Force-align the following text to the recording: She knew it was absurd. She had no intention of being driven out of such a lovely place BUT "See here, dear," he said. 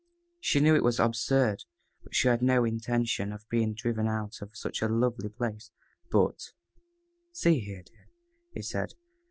She 0.39 0.59
knew 0.61 0.73
it 0.75 0.81
was 0.83 0.99
absurd. 0.99 1.63
She 2.09 2.27
had 2.27 2.41
no 2.41 2.65
intention 2.65 3.31
of 3.31 3.47
being 3.49 3.75
driven 3.75 4.07
out 4.07 4.41
of 4.41 4.49
such 4.57 4.81
a 4.81 4.87
lovely 4.87 5.29
place 5.29 5.69
BUT 6.09 6.53
"See 7.31 7.59
here, 7.59 7.83
dear," 7.83 8.07
he 8.51 8.63
said. 8.63 8.95